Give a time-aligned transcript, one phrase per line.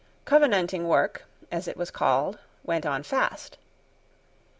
[0.25, 3.59] Covenanting work, as it was called, went on fast.